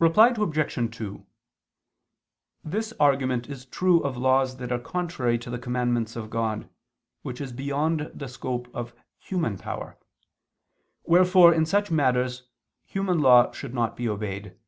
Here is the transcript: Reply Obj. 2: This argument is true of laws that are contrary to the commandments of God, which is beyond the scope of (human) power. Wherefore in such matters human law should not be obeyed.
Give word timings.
Reply 0.00 0.34
Obj. 0.36 0.96
2: 0.98 1.24
This 2.64 2.92
argument 2.98 3.48
is 3.48 3.64
true 3.64 4.00
of 4.02 4.16
laws 4.16 4.56
that 4.56 4.72
are 4.72 4.78
contrary 4.80 5.38
to 5.38 5.50
the 5.50 5.58
commandments 5.60 6.16
of 6.16 6.30
God, 6.30 6.68
which 7.22 7.40
is 7.40 7.52
beyond 7.52 8.10
the 8.12 8.26
scope 8.26 8.66
of 8.74 8.92
(human) 9.20 9.56
power. 9.56 9.96
Wherefore 11.04 11.54
in 11.54 11.64
such 11.64 11.92
matters 11.92 12.48
human 12.86 13.20
law 13.20 13.52
should 13.52 13.72
not 13.72 13.96
be 13.96 14.08
obeyed. 14.08 14.58